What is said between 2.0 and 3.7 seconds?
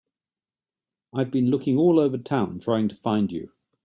town trying to find you.